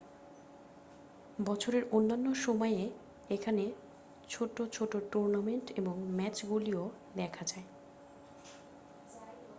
[1.39, 2.81] বছরের অন্যান্য সময়ে
[3.29, 3.63] এখানে
[4.29, 6.83] ছোট ছোট টুর্নামেন্ট এবং ম্যাচগুলিও
[7.15, 7.67] দেখা যায়